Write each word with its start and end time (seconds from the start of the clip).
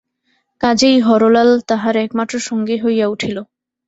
কাজেই 0.61 0.97
হরলাল 0.99 1.49
তাহার 1.69 1.95
একমাত্র 1.97 2.35
সঙ্গী 2.47 2.77
হইয়া 2.83 3.05
উঠিল। 3.07 3.37